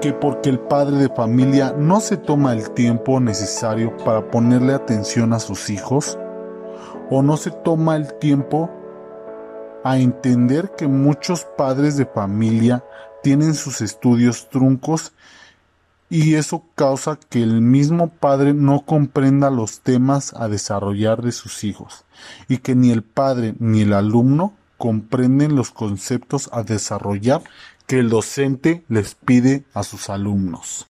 Que 0.00 0.12
porque 0.12 0.50
el 0.50 0.58
padre 0.58 0.96
de 0.96 1.08
familia 1.08 1.74
no 1.76 2.00
se 2.00 2.16
toma 2.16 2.52
el 2.52 2.70
tiempo 2.70 3.20
necesario 3.20 3.96
para 3.98 4.30
ponerle 4.30 4.74
atención 4.74 5.32
a 5.32 5.38
sus 5.38 5.70
hijos 5.70 6.18
o 7.10 7.22
no 7.22 7.36
se 7.36 7.50
toma 7.50 7.96
el 7.96 8.14
tiempo 8.14 8.70
a 9.84 9.98
entender 9.98 10.70
que 10.76 10.88
muchos 10.88 11.44
padres 11.44 11.96
de 11.96 12.06
familia 12.06 12.82
tienen 13.22 13.54
sus 13.54 13.80
estudios 13.80 14.48
truncos 14.48 15.12
y 16.10 16.34
eso 16.34 16.64
causa 16.74 17.18
que 17.28 17.42
el 17.42 17.60
mismo 17.60 18.08
padre 18.08 18.54
no 18.54 18.84
comprenda 18.84 19.50
los 19.50 19.80
temas 19.80 20.34
a 20.34 20.48
desarrollar 20.48 21.22
de 21.22 21.32
sus 21.32 21.64
hijos 21.64 22.04
y 22.48 22.58
que 22.58 22.74
ni 22.74 22.90
el 22.90 23.02
padre 23.02 23.54
ni 23.58 23.82
el 23.82 23.92
alumno 23.92 24.54
comprenden 24.78 25.56
los 25.56 25.70
conceptos 25.70 26.50
a 26.52 26.62
desarrollar 26.62 27.42
que 27.86 27.98
el 27.98 28.10
docente 28.10 28.84
les 28.88 29.14
pide 29.14 29.64
a 29.74 29.82
sus 29.82 30.10
alumnos. 30.10 30.86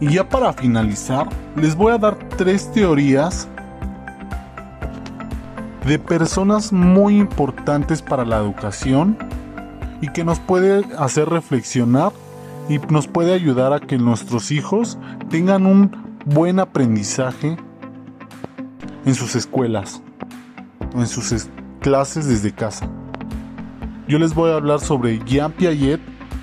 Y 0.00 0.14
ya 0.14 0.28
para 0.28 0.52
finalizar, 0.52 1.28
les 1.56 1.76
voy 1.76 1.92
a 1.92 1.98
dar 1.98 2.18
tres 2.36 2.70
teorías 2.72 3.48
de 5.86 5.98
personas 5.98 6.72
muy 6.72 7.18
importantes 7.18 8.02
para 8.02 8.24
la 8.24 8.38
educación 8.38 9.16
y 10.00 10.08
que 10.08 10.24
nos 10.24 10.38
puede 10.38 10.84
hacer 10.98 11.28
reflexionar 11.28 12.12
y 12.68 12.78
nos 12.78 13.06
puede 13.06 13.34
ayudar 13.34 13.72
a 13.72 13.80
que 13.80 13.98
nuestros 13.98 14.50
hijos 14.50 14.98
tengan 15.28 15.66
un 15.66 15.90
buen 16.24 16.60
aprendizaje 16.60 17.56
en 19.04 19.14
sus 19.14 19.34
escuelas 19.34 20.02
en 20.94 21.06
sus 21.06 21.48
clases 21.80 22.26
desde 22.26 22.52
casa. 22.52 22.88
Yo 24.08 24.18
les 24.18 24.34
voy 24.34 24.50
a 24.50 24.56
hablar 24.56 24.80
sobre 24.80 25.20
Jean 25.24 25.52
Piaget, 25.52 26.00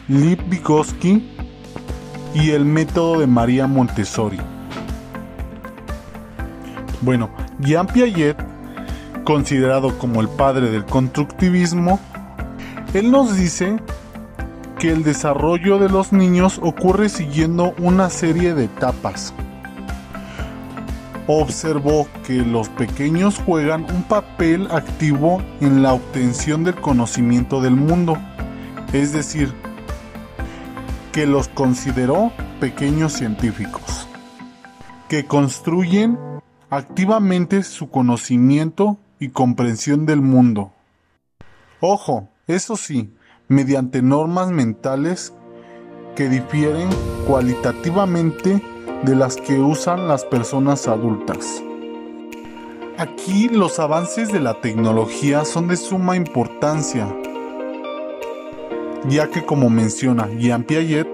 Lev 0.07 0.41
Vygotsky 0.49 1.36
y 2.39 2.51
el 2.51 2.65
método 2.65 3.19
de 3.19 3.25
María 3.25 3.65
Montessori. 3.65 4.37
Bueno, 7.01 7.31
Jean 7.59 7.87
Piaget, 7.87 8.37
considerado 9.23 9.97
como 9.97 10.21
el 10.21 10.29
padre 10.29 10.69
del 10.69 10.85
constructivismo, 10.85 11.99
él 12.93 13.09
nos 13.09 13.35
dice 13.35 13.77
que 14.77 14.91
el 14.91 15.03
desarrollo 15.03 15.79
de 15.79 15.89
los 15.89 16.13
niños 16.13 16.59
ocurre 16.61 17.09
siguiendo 17.09 17.73
una 17.79 18.09
serie 18.11 18.53
de 18.53 18.65
etapas. 18.65 19.33
Observó 21.25 22.07
que 22.25 22.33
los 22.33 22.69
pequeños 22.69 23.41
juegan 23.43 23.83
un 23.85 24.03
papel 24.03 24.67
activo 24.69 25.41
en 25.59 25.81
la 25.81 25.93
obtención 25.93 26.63
del 26.63 26.75
conocimiento 26.75 27.61
del 27.61 27.75
mundo, 27.75 28.15
es 28.93 29.11
decir, 29.11 29.51
que 31.17 31.25
los 31.25 31.47
consideró 31.47 32.31
pequeños 32.59 33.13
científicos, 33.13 34.07
que 35.09 35.25
construyen 35.25 36.15
activamente 36.69 37.63
su 37.63 37.89
conocimiento 37.89 38.99
y 39.19 39.29
comprensión 39.29 40.05
del 40.05 40.21
mundo. 40.21 40.73
Ojo, 41.81 42.29
eso 42.45 42.77
sí, 42.77 43.15
mediante 43.47 44.03
normas 44.03 44.51
mentales 44.51 45.33
que 46.15 46.29
difieren 46.29 46.87
cualitativamente 47.25 48.61
de 49.01 49.15
las 49.15 49.37
que 49.37 49.59
usan 49.59 50.07
las 50.07 50.23
personas 50.23 50.87
adultas. 50.87 51.63
Aquí 52.99 53.49
los 53.49 53.79
avances 53.79 54.31
de 54.31 54.39
la 54.39 54.61
tecnología 54.61 55.45
son 55.45 55.67
de 55.67 55.77
suma 55.77 56.15
importancia 56.15 57.11
ya 59.09 59.29
que 59.29 59.45
como 59.45 59.69
menciona 59.69 60.27
Jean 60.37 60.63
Piaget, 60.63 61.07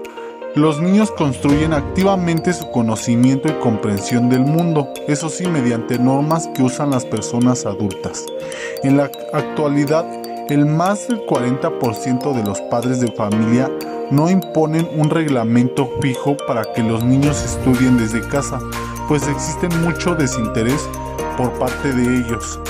los 0.54 0.80
niños 0.80 1.10
construyen 1.10 1.72
activamente 1.72 2.52
su 2.52 2.70
conocimiento 2.70 3.48
y 3.48 3.58
comprensión 3.60 4.28
del 4.28 4.40
mundo, 4.40 4.88
eso 5.08 5.28
sí 5.28 5.46
mediante 5.48 5.98
normas 5.98 6.48
que 6.54 6.62
usan 6.62 6.90
las 6.90 7.04
personas 7.04 7.66
adultas. 7.66 8.24
En 8.84 8.96
la 8.96 9.10
actualidad, 9.32 10.06
el 10.48 10.64
más 10.66 11.08
del 11.08 11.26
40% 11.26 12.34
de 12.34 12.44
los 12.44 12.60
padres 12.62 13.00
de 13.00 13.10
familia 13.12 13.68
no 14.10 14.30
imponen 14.30 14.88
un 14.96 15.10
reglamento 15.10 15.90
fijo 16.00 16.36
para 16.46 16.62
que 16.72 16.82
los 16.82 17.02
niños 17.02 17.42
estudien 17.42 17.96
desde 17.96 18.20
casa, 18.28 18.60
pues 19.08 19.26
existe 19.26 19.68
mucho 19.78 20.14
desinterés 20.14 20.88
por 21.36 21.52
parte 21.54 21.92
de 21.92 22.18
ellos. 22.18 22.60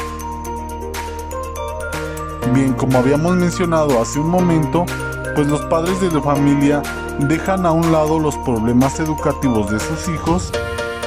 Bien, 2.54 2.72
como 2.72 2.98
habíamos 2.98 3.36
mencionado 3.36 4.00
hace 4.00 4.20
un 4.20 4.28
momento, 4.28 4.86
pues 5.34 5.48
los 5.48 5.62
padres 5.62 6.00
de 6.00 6.20
familia 6.20 6.82
dejan 7.18 7.66
a 7.66 7.72
un 7.72 7.90
lado 7.90 8.18
los 8.18 8.36
problemas 8.38 9.00
educativos 9.00 9.70
de 9.70 9.80
sus 9.80 10.08
hijos 10.08 10.52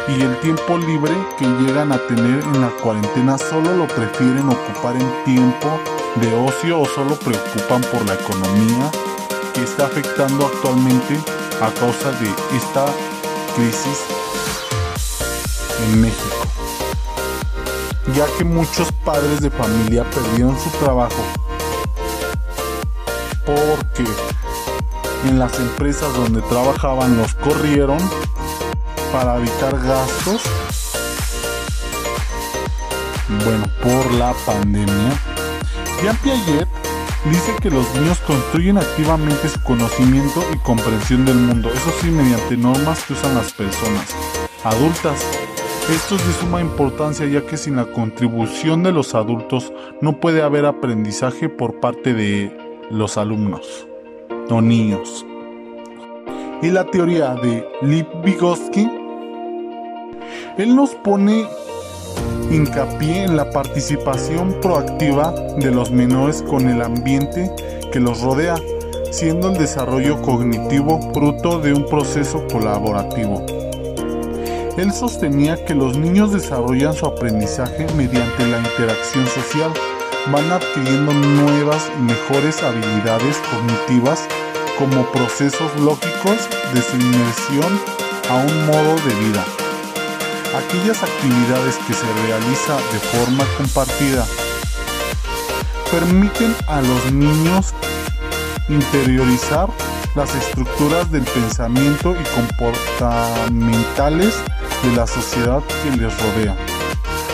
y 0.07 0.21
el 0.21 0.37
tiempo 0.39 0.77
libre 0.77 1.13
que 1.37 1.45
llegan 1.45 1.91
a 1.91 1.97
tener 2.07 2.43
en 2.43 2.61
la 2.61 2.69
cuarentena 2.81 3.37
solo 3.37 3.75
lo 3.75 3.87
prefieren 3.87 4.49
ocupar 4.49 4.95
en 4.95 5.23
tiempo 5.23 5.67
de 6.15 6.33
ocio 6.35 6.81
o 6.81 6.85
solo 6.85 7.15
preocupan 7.15 7.81
por 7.91 8.05
la 8.05 8.15
economía 8.15 8.91
que 9.53 9.63
está 9.63 9.85
afectando 9.85 10.45
actualmente 10.45 11.17
a 11.61 11.71
causa 11.79 12.11
de 12.19 12.29
esta 12.57 12.85
crisis 13.55 14.05
en 15.85 16.01
México, 16.01 16.47
ya 18.15 18.25
que 18.37 18.43
muchos 18.43 18.91
padres 19.05 19.41
de 19.41 19.49
familia 19.51 20.03
perdieron 20.09 20.57
su 20.59 20.69
trabajo 20.79 21.46
porque 23.47 24.03
en 25.25 25.39
las 25.39 25.57
empresas 25.57 26.13
donde 26.13 26.41
trabajaban 26.43 27.17
los 27.17 27.33
corrieron 27.35 27.97
para 29.13 29.37
evitar 29.37 29.79
gastos. 29.79 30.41
Bueno, 33.45 33.65
por 33.81 34.13
la 34.13 34.33
pandemia. 34.45 35.13
Jean 36.01 36.17
Piaget 36.17 36.67
dice 37.25 37.55
que 37.61 37.71
los 37.71 37.93
niños 37.95 38.19
construyen 38.19 38.77
activamente 38.77 39.47
su 39.47 39.61
conocimiento 39.63 40.43
y 40.53 40.57
comprensión 40.57 41.25
del 41.25 41.35
mundo, 41.35 41.71
eso 41.73 41.91
sí, 42.01 42.11
mediante 42.11 42.57
normas 42.57 43.03
que 43.05 43.13
usan 43.13 43.33
las 43.35 43.53
personas 43.53 44.13
adultas. 44.63 45.25
Esto 45.89 46.15
es 46.15 46.27
de 46.27 46.33
suma 46.33 46.59
importancia 46.59 47.25
ya 47.27 47.45
que 47.45 47.55
sin 47.55 47.77
la 47.77 47.85
contribución 47.85 48.83
de 48.83 48.91
los 48.91 49.15
adultos 49.15 49.71
no 50.01 50.19
puede 50.19 50.41
haber 50.41 50.65
aprendizaje 50.65 51.47
por 51.47 51.79
parte 51.79 52.13
de 52.13 52.66
alumnos 53.17 53.87
o 54.49 54.61
niños. 54.61 55.25
Y 56.61 56.69
la 56.69 56.85
teoría 56.85 57.35
de 57.35 57.67
Liv 57.81 58.07
Vygotsky, 58.23 58.89
él 60.57 60.75
nos 60.75 60.95
pone 60.95 61.45
hincapié 62.49 63.25
en 63.25 63.37
la 63.37 63.49
participación 63.51 64.55
proactiva 64.61 65.31
de 65.57 65.71
los 65.71 65.91
menores 65.91 66.41
con 66.43 66.67
el 66.67 66.81
ambiente 66.81 67.51
que 67.91 67.99
los 67.99 68.21
rodea, 68.21 68.55
siendo 69.11 69.49
el 69.49 69.57
desarrollo 69.57 70.21
cognitivo 70.21 70.99
fruto 71.13 71.59
de 71.59 71.73
un 71.73 71.85
proceso 71.85 72.43
colaborativo. 72.51 73.45
Él 74.77 74.91
sostenía 74.93 75.63
que 75.65 75.73
los 75.73 75.97
niños 75.97 76.31
desarrollan 76.31 76.93
su 76.93 77.05
aprendizaje 77.05 77.87
mediante 77.95 78.47
la 78.47 78.59
interacción 78.59 79.25
social, 79.27 79.71
van 80.31 80.51
adquiriendo 80.51 81.13
nuevas 81.13 81.89
y 81.97 82.01
mejores 82.01 82.61
habilidades 82.63 83.37
cognitivas 83.51 84.27
como 84.77 85.05
procesos 85.11 85.73
lógicos 85.79 86.47
de 86.73 86.81
su 86.81 86.97
inmersión 86.97 87.79
a 88.29 88.35
un 88.35 88.65
modo 88.67 88.95
de 89.07 89.15
vida 89.25 89.43
aquellas 90.55 91.03
actividades 91.03 91.75
que 91.87 91.93
se 91.93 92.05
realiza 92.25 92.77
de 92.91 92.99
forma 92.99 93.45
compartida 93.57 94.25
permiten 95.91 96.55
a 96.67 96.81
los 96.81 97.11
niños 97.11 97.73
interiorizar 98.69 99.69
las 100.15 100.33
estructuras 100.35 101.11
del 101.11 101.23
pensamiento 101.23 102.15
y 102.15 102.23
comportamentales 102.35 104.35
de 104.83 104.95
la 104.95 105.07
sociedad 105.07 105.63
que 105.63 105.91
les 105.95 106.21
rodea, 106.21 106.57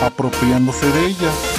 apropiándose 0.02 0.86
de 0.90 1.06
ellas. 1.06 1.53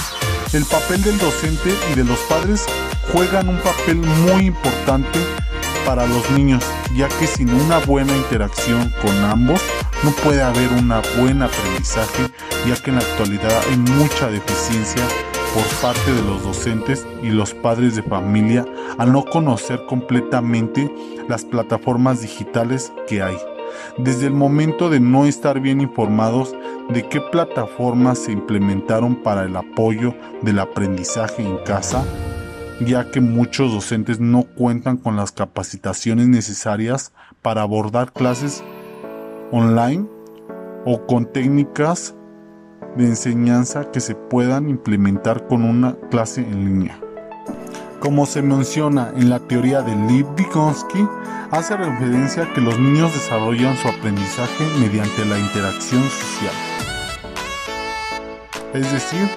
El 0.56 0.64
papel 0.64 1.04
del 1.04 1.18
docente 1.18 1.70
y 1.92 1.96
de 1.98 2.06
los 2.06 2.18
padres 2.30 2.66
juegan 3.12 3.50
un 3.50 3.58
papel 3.58 3.98
muy 3.98 4.46
importante 4.46 5.20
para 5.86 6.08
los 6.08 6.32
niños, 6.32 6.64
ya 6.96 7.10
que 7.10 7.28
sin 7.28 7.54
una 7.54 7.80
buena 7.80 8.16
interacción 8.16 8.90
con 9.02 9.14
ambos 9.26 9.62
no 10.02 10.12
puede 10.12 10.42
haber 10.42 10.70
un 10.70 10.94
buen 11.20 11.42
aprendizaje, 11.42 12.28
ya 12.66 12.82
que 12.82 12.90
en 12.90 12.96
la 12.96 13.02
actualidad 13.02 13.52
hay 13.70 13.76
mucha 13.76 14.30
deficiencia 14.30 15.04
por 15.54 15.66
parte 15.82 16.14
de 16.14 16.22
los 16.22 16.42
docentes 16.42 17.06
y 17.22 17.32
los 17.32 17.54
padres 17.54 17.98
de 17.98 18.04
familia 18.04 18.66
al 18.98 19.12
no 19.12 19.26
conocer 19.26 19.86
completamente 19.88 20.90
las 21.28 21.44
plataformas 21.44 22.22
digitales 22.22 22.94
que 23.10 23.22
hay. 23.22 23.36
Desde 23.98 24.28
el 24.28 24.34
momento 24.34 24.90
de 24.90 25.02
no 25.02 25.26
estar 25.26 25.60
bien 25.60 25.82
informados 25.82 26.56
de 26.90 27.08
qué 27.10 27.20
plataformas 27.20 28.20
se 28.20 28.32
implementaron 28.32 29.16
para 29.16 29.44
el 29.44 29.56
apoyo 29.56 30.14
del 30.42 30.60
aprendizaje 30.60 31.42
en 31.42 31.58
casa, 31.60 32.04
ya 32.80 33.10
que 33.10 33.22
muchos 33.22 33.72
docentes 33.74 34.20
no 34.20 34.44
cuentan 34.44 34.98
con 34.98 35.16
las 35.16 35.32
capacitaciones 35.32 36.28
necesarias 36.28 37.12
para 37.42 37.62
abordar 37.62 38.14
clases 38.14 38.64
online 39.52 40.06
o 40.86 41.06
con 41.06 41.26
técnicas 41.32 42.16
de 42.96 43.06
enseñanza 43.06 43.92
que 43.92 44.00
se 44.00 44.16
puedan 44.16 44.70
implementar 44.70 45.48
con 45.48 45.64
una 45.64 45.96
clase 46.12 46.42
en 46.42 46.66
línea. 46.66 47.00
Como 48.00 48.26
se 48.26 48.42
menciona 48.42 49.12
en 49.16 49.30
la 49.30 49.40
teoría 49.40 49.82
de 49.82 49.96
Liv 49.96 50.28
Vygotsky, 50.36 51.08
hace 51.50 51.76
referencia 51.76 52.44
a 52.44 52.54
que 52.54 52.62
los 52.62 52.78
niños 52.78 53.14
desarrollan 53.14 53.76
su 53.78 53.88
aprendizaje 53.88 54.66
mediante 54.80 55.26
la 55.26 55.40
interacción 55.40 56.04
social. 56.04 56.75
Es 58.76 58.92
decir, 58.92 59.30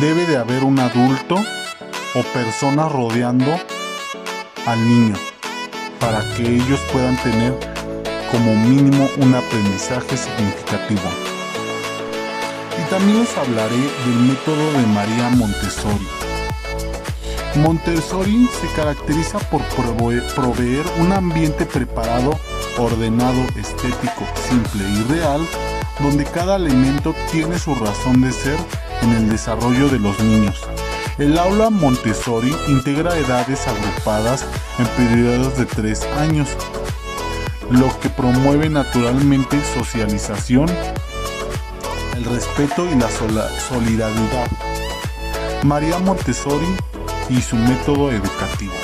debe 0.00 0.26
de 0.26 0.36
haber 0.36 0.64
un 0.64 0.80
adulto 0.80 1.36
o 1.36 2.22
personas 2.34 2.90
rodeando 2.90 3.56
al 4.66 4.88
niño 4.88 5.14
para 6.00 6.18
que 6.34 6.56
ellos 6.56 6.80
puedan 6.92 7.16
tener 7.18 7.54
como 8.32 8.56
mínimo 8.56 9.08
un 9.18 9.36
aprendizaje 9.36 10.16
significativo. 10.16 11.08
Y 12.76 12.90
también 12.90 13.20
les 13.20 13.38
hablaré 13.38 13.76
del 13.76 14.18
método 14.26 14.72
de 14.72 14.86
María 14.88 15.28
Montessori. 15.28 16.08
Montessori 17.54 18.48
se 18.60 18.66
caracteriza 18.74 19.38
por 19.48 19.62
proveer 20.34 20.84
un 20.98 21.12
ambiente 21.12 21.66
preparado, 21.66 22.36
ordenado, 22.78 23.46
estético, 23.56 24.26
simple 24.48 24.82
y 24.90 25.02
real, 25.12 25.40
donde 26.00 26.24
cada 26.24 26.56
elemento 26.56 27.14
tiene 27.30 27.58
su 27.58 27.74
razón 27.74 28.20
de 28.20 28.32
ser 28.32 28.58
en 29.02 29.12
el 29.12 29.28
desarrollo 29.28 29.88
de 29.88 29.98
los 29.98 30.18
niños 30.20 30.66
el 31.18 31.38
aula 31.38 31.70
Montessori 31.70 32.54
integra 32.68 33.16
edades 33.16 33.66
agrupadas 33.66 34.44
en 34.78 34.86
periodos 34.88 35.56
de 35.56 35.64
tres 35.64 36.04
años, 36.18 36.48
lo 37.70 37.88
que 38.00 38.10
promueve 38.10 38.68
naturalmente 38.68 39.58
socialización, 39.74 40.68
el 42.16 42.24
respeto 42.24 42.84
y 42.84 42.94
la 42.96 43.08
solidaridad. 43.08 44.50
María 45.62 45.98
Montessori 46.00 46.68
y 47.30 47.40
su 47.40 47.56
método 47.56 48.12
educativo. 48.12 48.75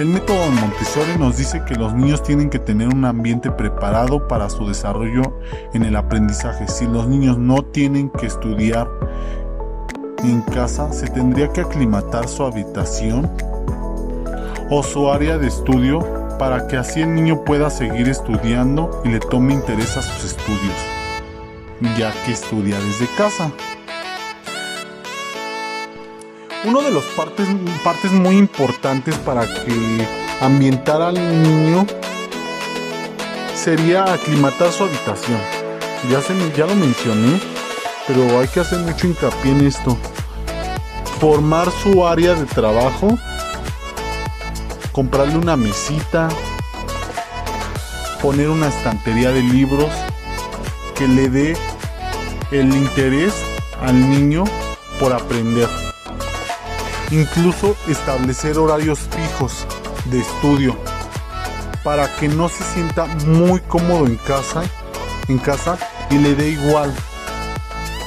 El 0.00 0.06
método 0.06 0.50
Montessori 0.50 1.18
nos 1.18 1.36
dice 1.36 1.62
que 1.68 1.74
los 1.74 1.92
niños 1.92 2.22
tienen 2.22 2.48
que 2.48 2.58
tener 2.58 2.88
un 2.88 3.04
ambiente 3.04 3.50
preparado 3.50 4.26
para 4.28 4.48
su 4.48 4.66
desarrollo 4.66 5.38
en 5.74 5.82
el 5.82 5.94
aprendizaje. 5.94 6.66
Si 6.68 6.86
los 6.86 7.06
niños 7.06 7.36
no 7.36 7.60
tienen 7.66 8.08
que 8.08 8.24
estudiar 8.24 8.88
en 10.24 10.40
casa 10.40 10.90
se 10.94 11.06
tendría 11.08 11.52
que 11.52 11.60
aclimatar 11.60 12.28
su 12.28 12.44
habitación 12.44 13.30
o 14.70 14.82
su 14.82 15.10
área 15.10 15.36
de 15.36 15.48
estudio 15.48 16.00
para 16.38 16.66
que 16.66 16.78
así 16.78 17.02
el 17.02 17.14
niño 17.14 17.44
pueda 17.44 17.68
seguir 17.68 18.08
estudiando 18.08 19.02
y 19.04 19.10
le 19.10 19.20
tome 19.20 19.52
interés 19.52 19.98
a 19.98 20.02
sus 20.02 20.32
estudios, 20.32 20.76
ya 21.98 22.10
que 22.24 22.32
estudia 22.32 22.78
desde 22.80 23.06
casa. 23.18 23.52
Una 26.62 26.82
de 26.82 26.90
las 26.90 27.04
partes, 27.16 27.48
partes 27.82 28.12
muy 28.12 28.36
importantes 28.36 29.14
para 29.16 29.46
que 29.46 30.06
ambientar 30.42 31.00
al 31.00 31.14
niño 31.14 31.86
sería 33.54 34.04
aclimatar 34.12 34.70
su 34.70 34.84
habitación. 34.84 35.38
Ya, 36.10 36.20
se, 36.20 36.34
ya 36.54 36.66
lo 36.66 36.74
mencioné, 36.74 37.40
pero 38.06 38.38
hay 38.38 38.46
que 38.48 38.60
hacer 38.60 38.80
mucho 38.80 39.06
hincapié 39.06 39.52
en 39.52 39.66
esto. 39.66 39.96
Formar 41.18 41.70
su 41.82 42.06
área 42.06 42.34
de 42.34 42.44
trabajo, 42.44 43.18
comprarle 44.92 45.38
una 45.38 45.56
mesita, 45.56 46.28
poner 48.20 48.50
una 48.50 48.68
estantería 48.68 49.30
de 49.30 49.42
libros 49.42 49.90
que 50.94 51.08
le 51.08 51.30
dé 51.30 51.56
el 52.50 52.74
interés 52.74 53.32
al 53.80 54.10
niño 54.10 54.44
por 54.98 55.14
aprender. 55.14 55.89
Incluso 57.10 57.76
establecer 57.88 58.58
horarios 58.58 59.00
fijos 59.00 59.66
de 60.06 60.20
estudio 60.20 60.76
para 61.82 62.14
que 62.16 62.28
no 62.28 62.48
se 62.48 62.62
sienta 62.64 63.06
muy 63.26 63.60
cómodo 63.60 64.06
en 64.06 64.16
casa, 64.16 64.62
en 65.28 65.38
casa 65.38 65.78
y 66.10 66.18
le 66.18 66.34
dé 66.34 66.50
igual 66.50 66.94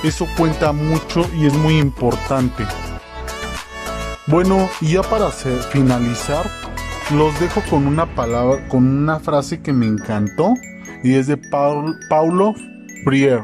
eso 0.03 0.27
cuenta 0.37 0.73
mucho 0.73 1.25
y 1.33 1.45
es 1.45 1.53
muy 1.53 1.77
importante. 1.79 2.65
Bueno, 4.27 4.69
y 4.81 4.93
ya 4.93 5.01
para 5.01 5.31
finalizar, 5.31 6.45
los 7.15 7.37
dejo 7.39 7.61
con 7.69 7.87
una 7.87 8.05
palabra, 8.13 8.67
con 8.67 8.85
una 8.85 9.19
frase 9.19 9.61
que 9.61 9.71
me 9.71 9.85
encantó 9.85 10.55
y 11.03 11.15
es 11.15 11.27
de 11.27 11.37
Paulo 11.37 12.53
Freire. 13.05 13.43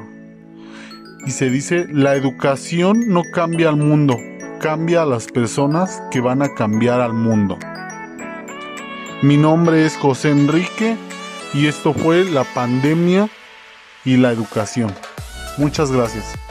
Y 1.26 1.32
se 1.32 1.50
dice, 1.50 1.88
la 1.92 2.16
educación 2.16 3.08
no 3.08 3.24
cambia 3.34 3.70
al 3.70 3.78
mundo, 3.78 4.18
cambia 4.60 5.04
a 5.04 5.06
las 5.06 5.28
personas 5.28 6.04
que 6.12 6.20
van 6.20 6.42
a 6.42 6.54
cambiar 6.54 7.02
al 7.02 7.14
mundo. 7.14 7.58
Mi 9.22 9.38
nombre 9.38 9.86
es 9.86 9.98
José 9.98 10.30
Enrique 10.32 10.98
y 11.54 11.68
esto 11.68 11.94
fue 11.94 12.26
la 12.26 12.44
pandemia 12.44 13.30
y 14.06 14.18
la 14.18 14.32
educación. 14.32 14.94
Muchas 15.58 15.92
gracias. 15.92 16.49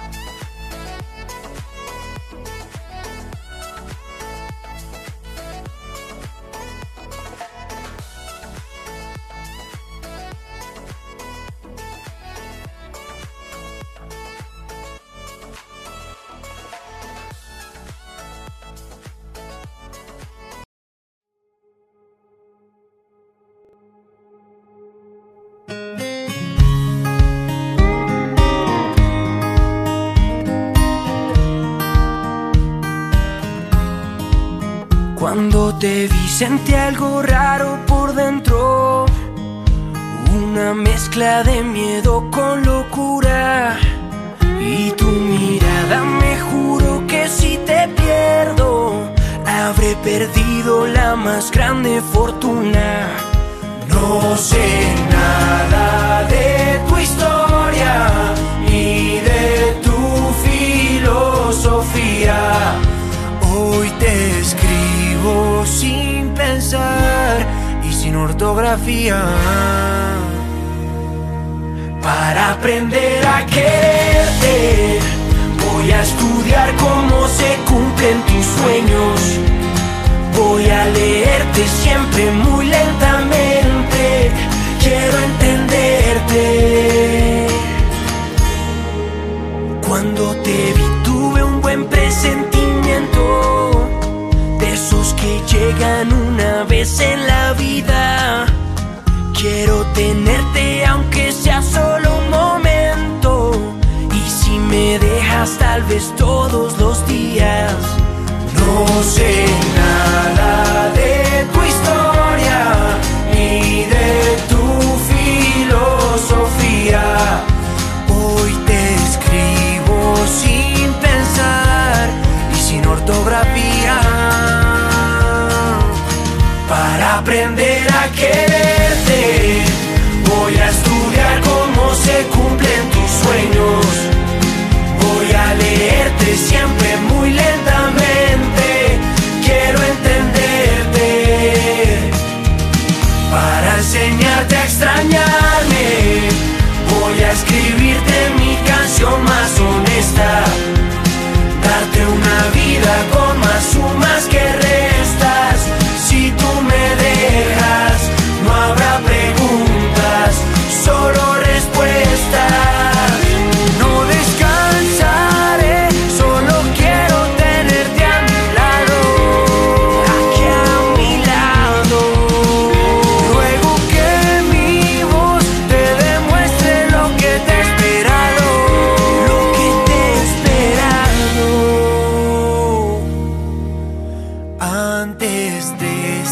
Te 35.79 36.09
vi 36.09 36.29
sentí 36.29 36.75
algo 36.75 37.23
raro 37.23 37.79
por 37.87 38.15
dentro. 38.15 39.07
Una 40.33 40.75
mezcla 40.75 41.43
de 41.43 41.63
miedo 41.63 42.29
con 42.31 42.65
locura. 42.65 43.79
Y 44.61 44.91
tu 44.93 45.07
mirada 45.07 46.05
me 46.05 46.39
juro 46.41 47.07
que 47.07 47.29
si 47.29 47.59
te 47.65 47.89
pierdo 47.89 49.09
Habré 49.47 49.95
perdido 49.97 50.87
la 50.87 51.15
más 51.15 51.51
grande 51.51 52.01
fortuna. 52.13 53.09
No 53.89 54.37
sé 54.37 54.95
nada 55.11 55.88
y 67.83 67.93
sin 67.93 68.15
ortografía. 68.17 69.23
Para 72.03 72.53
aprender 72.53 73.27
a 73.27 73.47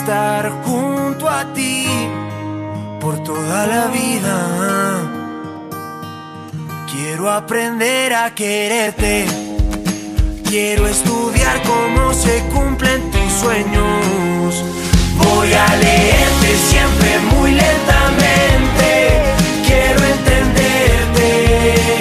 estar 0.06 0.62
junto 0.64 1.28
a 1.28 1.52
ti 1.52 1.84
por 3.00 3.24
toda 3.24 3.66
la 3.66 3.86
vida. 3.88 4.38
Quiero 6.92 7.28
aprender 7.28 8.14
a 8.14 8.32
quererte. 8.32 9.26
Quiero 10.48 10.86
estudiar 10.86 11.60
cómo 11.62 12.14
se 12.14 12.40
cumplen 12.54 13.10
tus 13.10 13.32
sueños. 13.32 14.64
Voy 15.24 15.52
a 15.52 15.66
leerte 15.74 16.50
siempre 16.70 17.18
muy 17.32 17.50
lentamente. 17.50 18.88
Quiero 19.66 20.00
entenderte. 20.14 21.30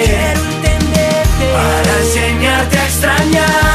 Quiero 0.04 0.40
entenderte. 0.44 1.44
Para 1.58 1.92
enseñarte 2.02 2.78
a 2.78 2.84
extrañarme. 2.84 3.65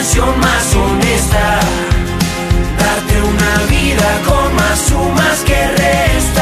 Canción 0.00 0.40
más 0.40 0.74
honesta. 0.76 1.60
Darte 2.78 3.20
una 3.20 3.66
vida 3.68 4.22
con 4.26 4.54
más 4.54 4.78
sumas 4.78 5.40
que 5.44 5.68
restas. 5.76 6.39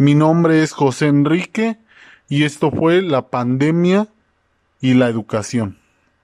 Mi 0.00 0.14
nombre 0.14 0.62
es 0.62 0.74
José 0.74 1.08
Enrique 1.08 1.76
y 2.28 2.44
esto 2.44 2.70
fue 2.70 3.02
la 3.02 3.30
pandemia 3.30 4.06
y 4.80 4.94
la 4.94 5.08
educación. 5.08 5.76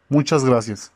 Muchas 0.09 0.45
gracias. 0.45 0.93